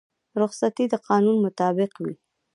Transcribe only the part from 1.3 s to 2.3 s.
مطابق وي